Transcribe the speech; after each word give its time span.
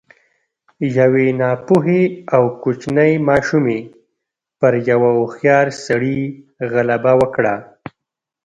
يوې 0.97 1.27
ناپوهې 1.41 2.01
او 2.35 2.43
کوچنۍ 2.61 3.13
ماشومې 3.29 3.79
پر 4.59 4.73
يوه 4.89 5.09
هوښيار 5.17 5.67
سړي 5.85 6.19
غلبه 6.71 7.11
وکړه. 7.21 7.55